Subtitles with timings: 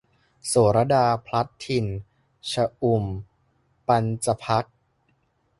[0.47, 1.85] โศรดาพลัดถิ่น-
[2.51, 3.03] ชอุ่ม
[3.87, 4.75] ปํญจพรรค์